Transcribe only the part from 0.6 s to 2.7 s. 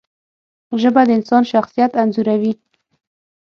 ژبه د انسان شخصیت انځوروي